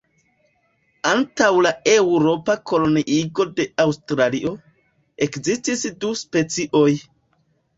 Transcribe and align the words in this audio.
Antaŭ 1.09 1.49
la 1.65 1.71
eŭropa 1.91 2.55
koloniigo 2.71 3.47
de 3.59 3.67
Aŭstralio, 3.85 4.55
ekzistis 5.27 5.85
du 6.03 6.15
specioj. 6.25 6.89